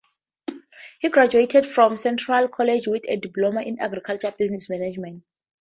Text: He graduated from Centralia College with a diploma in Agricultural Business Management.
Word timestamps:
He 0.99 1.09
graduated 1.09 1.63
from 1.63 1.95
Centralia 1.95 2.47
College 2.47 2.87
with 2.87 3.03
a 3.07 3.17
diploma 3.17 3.61
in 3.61 3.79
Agricultural 3.79 4.33
Business 4.35 4.67
Management. 4.67 5.23